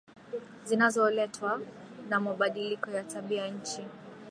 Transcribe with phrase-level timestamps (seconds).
[0.65, 1.61] zinazoletwa
[2.09, 3.85] na mabadiliko ya tabia nchi